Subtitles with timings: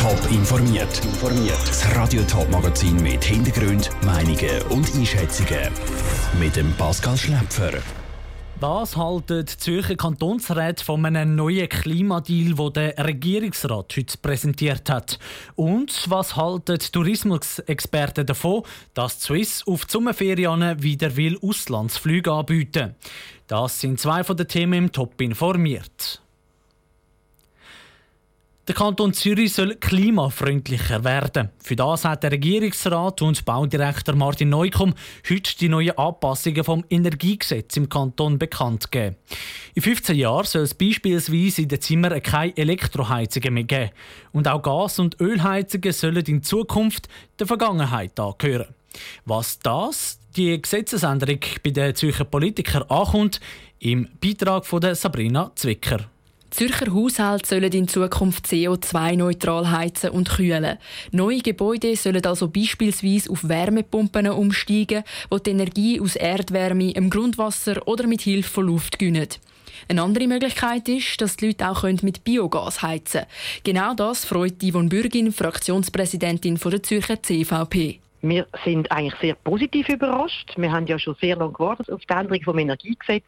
[0.00, 1.02] Top informiert.
[1.66, 5.70] Das Radio Top Magazin mit Hintergrund, Meinungen und Einschätzungen
[6.38, 7.72] mit dem Pascal Schläpfer.
[8.60, 15.18] Was halten die Zürcher Kantonsräte von einem neuen Klimadeal, den der Regierungsrat heute präsentiert hat?
[15.54, 18.62] Und was halten Tourismusexperten davon,
[18.94, 22.94] dass die Swiss auf die Sommerferien wieder will Auslandsflüge anbieten
[23.48, 26.22] Das sind zwei von den Themen im Top informiert.
[28.70, 31.48] Der Kanton Zürich soll klimafreundlicher werden.
[31.60, 34.94] Für das hat der Regierungsrat und Baudirektor Martin Neukomm
[35.28, 39.16] heute die neuen Anpassungen vom Energiegesetz im Kanton bekannt gegeben.
[39.74, 43.90] In 15 Jahren soll es beispielsweise in den Zimmern keine Elektroheizungen mehr geben.
[44.30, 47.08] Und auch Gas- und Ölheizungen sollen in Zukunft
[47.40, 48.72] der Vergangenheit angehören.
[49.24, 53.40] Was das, die Gesetzesänderung bei den Zürcher Politikern ankommt,
[53.80, 56.08] im Beitrag von Sabrina Zwicker.
[56.50, 60.78] Zürcher Haushalte sollen in Zukunft CO2-neutral heizen und kühlen.
[61.12, 67.86] Neue Gebäude sollen also beispielsweise auf Wärmepumpen umsteigen, die die Energie aus Erdwärme, im Grundwasser
[67.86, 69.28] oder mit Hilfe von Luft gewinnen.
[69.88, 73.26] Eine andere Möglichkeit ist, dass die Leute auch mit Biogas heizen können.
[73.64, 78.00] Genau das freut Yvonne Bürgin, Fraktionspräsidentin der Zürcher CVP.
[78.22, 80.52] Wir sind eigentlich sehr positiv überrascht.
[80.56, 83.24] Wir haben ja schon sehr lange gewartet auf die Änderung vom Energiegesetz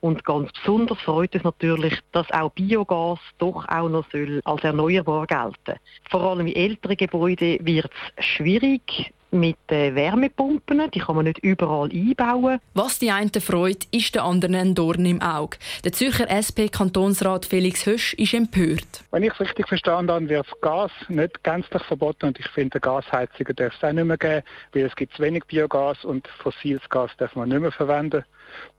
[0.00, 5.26] und ganz besonders freut es natürlich, dass auch Biogas doch auch noch soll als erneuerbar
[5.26, 5.80] gelten.
[6.10, 10.90] Vor allem in älteren Gebäuden wird es schwierig, mit den Wärmepumpen.
[10.92, 12.60] Die kann man nicht überall einbauen.
[12.74, 15.58] Was die einen freut, ist der anderen ein Dorn im Auge.
[15.84, 19.04] Der Zürcher SP-Kantonsrat Felix Hösch ist empört.
[19.10, 23.56] Wenn ich es richtig verstanden habe, wird Gas nicht gänzlich verboten und ich finde, Gasheizungen
[23.56, 24.42] darf es auch nicht mehr geben,
[24.72, 28.24] weil es gibt zu wenig Biogas und fossiles Gas darf man nicht mehr verwenden.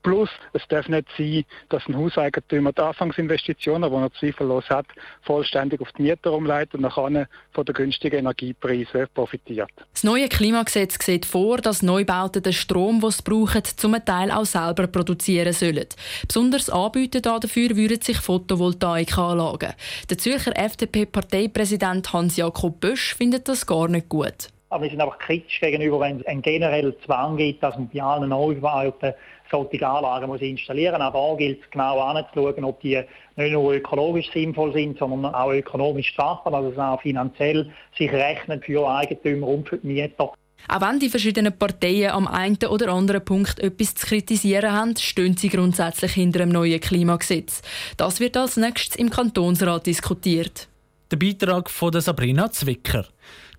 [0.04, 4.86] Plus, es darf nicht sein, dass ein Hauseigentümer die Anfangsinvestitionen, die er zweifellos hat,
[5.22, 9.72] vollständig auf die Mieter umleitet und nachher von den günstigen Energiepreisen profitiert.
[9.92, 14.46] Das neue Klimagesetz sieht vor, dass Neubauten den Strom, den sie brauchen, zum Teil auch
[14.46, 15.88] selber produzieren sollen.
[16.26, 19.74] Besonders anbieten dafür würden sich Photovoltaikanlagen.
[20.10, 24.48] Der Zürcher FDP-Parteipräsident Hans-Jakob Bösch findet das gar nicht gut.
[24.70, 28.02] Aber wir sind einfach kritisch gegenüber, wenn es einen generellen Zwang gibt, dass man bei
[28.02, 29.14] allen Neubauten
[29.50, 31.14] solche Anlagen muss installieren muss.
[31.14, 33.02] Auch da gilt es genau anzuschauen, ob die
[33.38, 38.62] nicht nur ökologisch sinnvoll sind, sondern auch ökonomisch schaffen, also es auch finanziell sich rechnen
[38.62, 40.34] für Eigentümer und für die Mieter.
[40.70, 45.38] Auch wenn die verschiedenen Parteien am einen oder anderen Punkt etwas zu kritisieren haben, stehen
[45.38, 47.62] sie grundsätzlich hinter dem neuen Klimagesetz.
[47.96, 50.68] Das wird als nächstes im Kantonsrat diskutiert.
[51.10, 53.06] Der Beitrag von Sabrina Zwicker.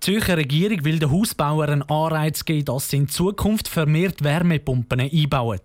[0.01, 5.01] Die Zürcher Regierung will den Hausbauern einen Anreiz geben, dass sie in Zukunft vermehrt Wärmepumpen
[5.01, 5.59] einbauen.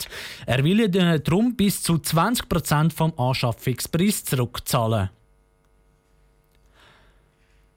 [0.45, 5.11] Er will ihnen darum bis zu 20% vom Anschaffungspreis zurückzahlen.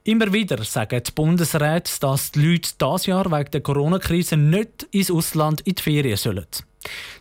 [0.04, 5.12] Immer wieder sagen die Bundesräte, dass die Leute dieses Jahr wegen der Corona-Krise nicht ins
[5.12, 6.48] Ausland in die Ferien sollen.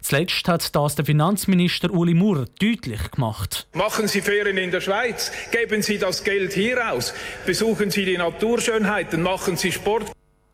[0.00, 3.66] Zuletzt hat das der Finanzminister Uli Maurer deutlich gemacht.
[3.72, 8.18] Machen Sie Ferien in der Schweiz, geben Sie das Geld hier aus, besuchen Sie die
[8.18, 10.12] Naturschönheiten, machen Sie Sport.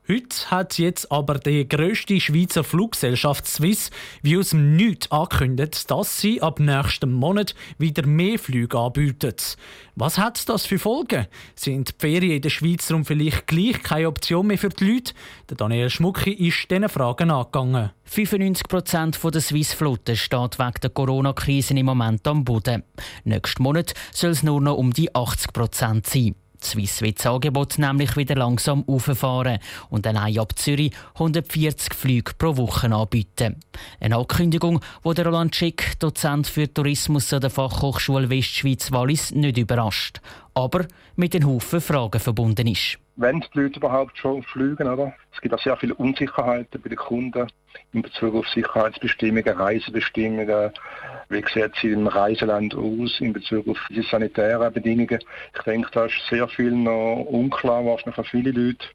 [0.08, 6.20] Heute hat jetzt aber die grösste Schweizer Fluggesellschaft Swiss wie aus dem Nichts angekündigt, dass
[6.20, 9.56] sie ab nächstem Monat wieder mehr Flüge anbietet.
[9.94, 11.28] Was hat das für Folgen?
[11.54, 15.14] Sind die Ferien in der Schweiz darum vielleicht gleich keine Option mehr für die Leute?
[15.48, 17.92] Der Daniel Schmucki ist diesen Fragen angegangen.
[18.02, 22.82] 95 Prozent der Swiss-Flotte steht wegen der Corona-Krise im Moment am Boden.
[23.22, 26.34] Nächsten Monat soll es nur noch um die 80 Prozent sein.
[26.64, 29.58] Swiss will das Angebot nämlich wieder langsam auffahren
[29.90, 33.56] und allein ab Zürich 140 Flüge pro Woche anbieten.
[34.00, 39.58] Eine Ankündigung, die der Roland Schick, Dozent für Tourismus an der Fachhochschule Westschweiz Wallis, nicht
[39.58, 40.20] überrascht,
[40.54, 40.86] aber
[41.16, 45.12] mit den Haufen Fragen verbunden ist wenn die Leute überhaupt schon fliegen, oder?
[45.34, 47.46] Es gibt auch sehr viele Unsicherheiten bei den Kunden
[47.92, 50.72] in Bezug auf Sicherheitsbestimmungen, Reisebestimmungen.
[51.28, 55.20] Wie sieht es im Reiseland aus in Bezug auf die sanitären Bedingungen?
[55.54, 58.86] Ich denke, da ist sehr viel noch unklar, wahrscheinlich für viele Leute.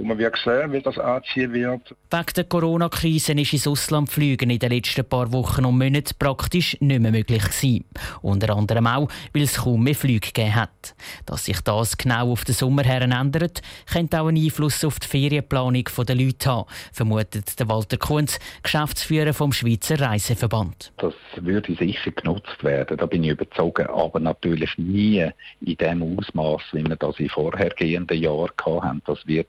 [0.00, 1.94] Und man wird sehen, wie das anziehen wird.
[2.10, 6.74] Wegen der Corona-Krise ist ins Ausland fliegen in den letzten paar Wochen und Monaten praktisch
[6.80, 7.84] nicht mehr möglich gewesen.
[8.22, 10.94] Unter anderem auch, weil es kaum mehr Flüge gegeben hat.
[11.26, 13.60] Dass sich das genau auf den Sommer her ändert,
[13.92, 19.52] könnte auch einen Einfluss auf die Ferienplanung der Leute haben, vermutet Walter Kunz, Geschäftsführer vom
[19.52, 20.94] Schweizer Reiseverband.
[20.96, 25.28] Das würde sicher genutzt werden, da bin ich überzeugt, aber natürlich nie
[25.60, 29.02] in dem Ausmaß, wie wir das in vorhergehenden Jahren hatten.
[29.04, 29.48] Das wird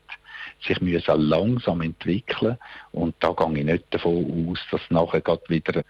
[0.66, 2.58] sich müssen langsam entwickeln
[2.92, 5.84] und da gehe ich nicht davon aus, dass nachher wieder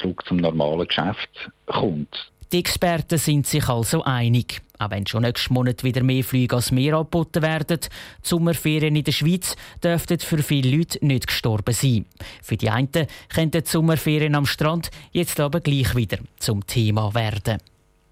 [0.00, 2.30] zurück zum normalen Geschäft kommt.
[2.52, 4.62] Die Experten sind sich also einig.
[4.78, 7.88] Auch wenn schon nächsten Monat wieder mehr Flüge als mehr angeboten werden, die
[8.22, 12.06] Sommerferien in der Schweiz dürften für viele Leute nicht gestorben sein.
[12.42, 12.88] Für die einen
[13.28, 17.58] könnten die Sommerferien am Strand jetzt aber gleich wieder zum Thema werden.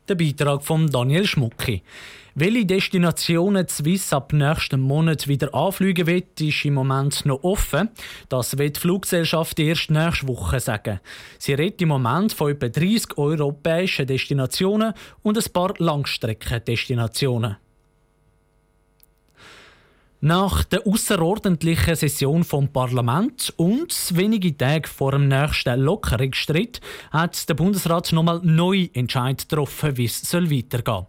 [0.07, 1.83] Der Beitrag von Daniel Schmucki.
[2.35, 7.89] Welche Destinationen Swiss ab nächsten Monat wieder anfliegen wird, ist im Moment noch offen.
[8.29, 11.01] Das wird die Fluggesellschaft erst nächste Woche sagen.
[11.39, 14.93] Sie redet im Moment von etwa 30 europäischen Destinationen
[15.23, 17.57] und ein paar Langstreckendestinationen.
[20.25, 26.81] Nach der außerordentlichen Session vom Parlament und wenige Tage vor dem nächsten Lockerungsstreit
[27.11, 31.07] hat der Bundesrat nochmal neu Entscheid getroffen, wie es weitergehen soll.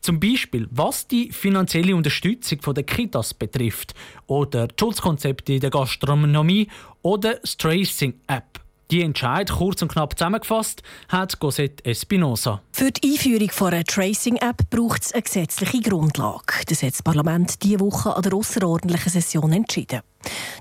[0.00, 3.94] Zum Beispiel, was die finanzielle Unterstützung der Kitas betrifft
[4.26, 6.66] oder Schutzkonzepte in der Gastronomie
[7.02, 8.58] oder das Tracing-App.
[8.90, 12.62] Die Entscheid kurz und knapp zusammengefasst hat Cosette Espinosa.
[12.72, 16.64] Für die Einführung einer Tracing-App braucht es eine gesetzliche Grundlage.
[16.66, 20.00] Das hat das Parlament diese Woche an der außerordentlichen Session entschieden.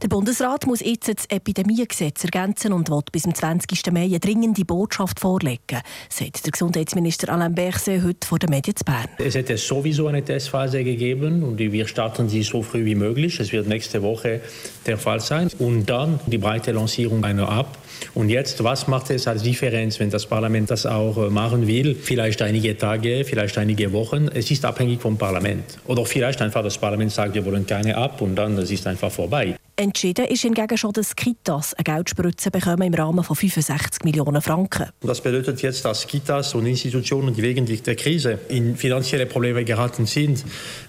[0.04, 3.92] Der Bundesrat muss jetzt das Epidemiegesetz ergänzen und will bis zum 20.
[3.92, 8.84] Mai eine dringende Botschaft vorlegen, sagt der Gesundheitsminister Alain Berset heute vor den Medien zu
[8.84, 9.08] Bern.
[9.18, 13.40] Es hätte sowieso eine Testphase gegeben und wir starten sie so früh wie möglich.
[13.40, 14.42] Es wird nächste Woche
[14.86, 15.50] der Fall sein.
[15.58, 17.68] Und dann die breite Lancierung einer App.
[18.14, 21.96] Und jetzt, was macht es als Differenz, wenn das Parlament das auch äh, machen will?
[21.96, 24.28] Vielleicht einige Tage, vielleicht einige Wochen.
[24.34, 25.64] Es ist abhängig vom Parlament.
[25.86, 29.12] Oder vielleicht einfach das Parlament sagt, wir wollen keine App und dann es ist einfach
[29.12, 29.47] vorbei.
[29.80, 34.88] Entschieden ist hingegen schon, dass Kitas eine Geldspritze bekommen im Rahmen von 65 Millionen Franken.
[35.02, 40.08] Das bedeutet jetzt, dass Kitas und Institutionen, die wegen der Krise in finanzielle Probleme geraten
[40.08, 40.44] sind,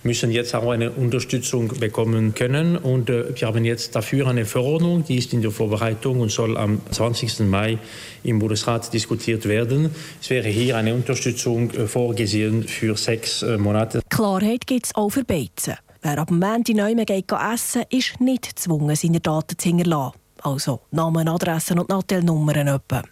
[0.04, 2.78] müssen jetzt auch eine Unterstützung bekommen können.
[2.78, 6.56] Und äh, wir haben jetzt dafür eine Verordnung, die ist in der Vorbereitung und soll
[6.56, 7.40] am 20.
[7.40, 7.76] Mai
[8.24, 9.94] im Bundesrat diskutiert werden.
[10.22, 14.00] Es wäre hier eine Unterstützung äh, vorgesehen für sechs äh, Monate.
[14.08, 15.74] Klarheit gibt es auch für Beizen.
[16.00, 20.18] Wer ab dem Montag neu geht essen ist nicht gezwungen, seine Daten zu hinterlassen.
[20.42, 23.02] Also Namen, Adressen und Nattelnummern etwa.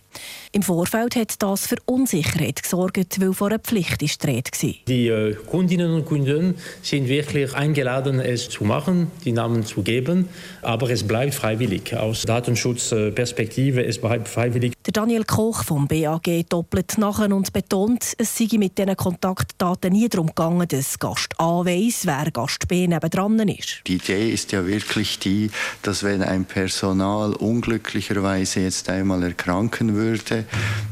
[0.52, 4.74] Im Vorfeld hat das für Unsicherheit gesorgt, weil vor einer Pflicht ist die war.
[4.86, 10.28] Die äh, Kundinnen und Kunden sind wirklich eingeladen, es zu machen, die Namen zu geben,
[10.62, 11.96] aber es bleibt freiwillig.
[11.96, 14.75] Aus Datenschutzperspektive es bleibt freiwillig.
[14.96, 20.28] Daniel Koch vom BAG doppelt nachher und betont, es sei mit diesen Kontaktdaten nie darum
[20.28, 23.82] gegangen, dass Gast A weiss, wer Gast B nebendran ist.
[23.86, 25.50] Die Idee ist ja wirklich die,
[25.82, 30.46] dass wenn ein Personal unglücklicherweise jetzt einmal erkranken würde,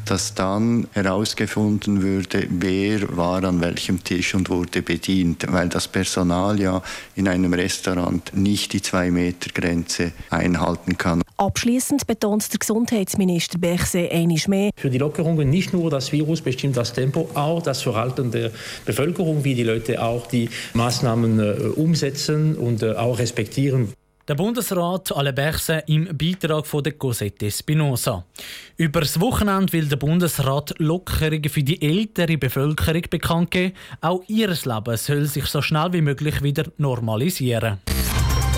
[0.04, 6.60] dass dann herausgefunden würde, wer war an welchem Tisch und wurde bedient, weil das Personal
[6.60, 6.82] ja
[7.16, 11.22] in einem Restaurant nicht die Zwei-Meter-Grenze einhalten kann.
[11.36, 14.70] Abschließend betont der Gesundheitsminister Berse einiges mehr.
[14.76, 18.50] Für die Lockerungen nicht nur das Virus bestimmt das Tempo, auch das Verhalten der
[18.84, 23.92] Bevölkerung, wie die Leute auch die Maßnahmen äh, umsetzen und äh, auch respektieren.
[24.26, 28.24] Der Bundesrat alle Berse im Beitrag von der Cosette Spinoza.
[28.78, 33.74] Über das Wochenende will der Bundesrat Lockerungen für die ältere Bevölkerung bekannt geben.
[34.00, 37.80] Auch ihr Leben soll sich so schnell wie möglich wieder normalisieren.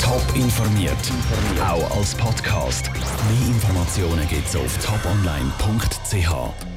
[0.00, 0.92] Top informiert,
[1.60, 2.88] auch als Podcast.
[2.92, 6.75] Mehr Informationen gibt es auf toponline.ch.